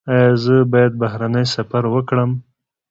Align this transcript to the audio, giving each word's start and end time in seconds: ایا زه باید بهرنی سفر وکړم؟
ایا 0.13 0.33
زه 0.43 0.55
باید 0.71 0.93
بهرنی 1.01 1.45
سفر 1.55 1.83
وکړم؟ 1.89 2.31